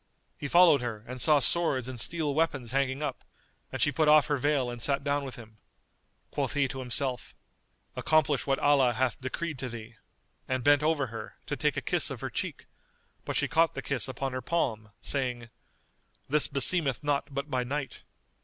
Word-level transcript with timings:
He 0.35 0.47
followed 0.47 0.81
her 0.81 1.03
and 1.05 1.21
saw 1.21 1.37
swords 1.37 1.87
and 1.87 1.99
steel 1.99 2.33
weapons 2.33 2.71
hanging 2.71 3.03
up; 3.03 3.23
and 3.71 3.79
she 3.79 3.91
put 3.91 4.07
off 4.07 4.25
her 4.25 4.37
veil 4.37 4.71
and 4.71 4.81
sat 4.81 5.03
down 5.03 5.23
with 5.23 5.35
him. 5.35 5.59
Quoth 6.31 6.55
he 6.55 6.67
to 6.69 6.79
himself, 6.79 7.35
"Accomplish 7.95 8.47
what 8.47 8.57
Allah 8.57 8.93
hath 8.93 9.21
decreed 9.21 9.59
to 9.59 9.69
thee," 9.69 9.97
and 10.47 10.63
bent 10.63 10.81
over 10.81 11.05
her, 11.13 11.35
to 11.45 11.55
take 11.55 11.77
a 11.77 11.81
kiss 11.83 12.09
of 12.09 12.21
her 12.21 12.31
cheek; 12.31 12.65
but 13.25 13.35
she 13.35 13.47
caught 13.47 13.75
the 13.75 13.83
kiss 13.83 14.07
upon 14.07 14.33
her 14.33 14.41
palm, 14.41 14.89
saying, 15.01 15.51
"This 16.27 16.47
beseemeth 16.47 17.03
not 17.03 17.31
but 17.31 17.51
by 17.51 17.63
night." 17.63 18.01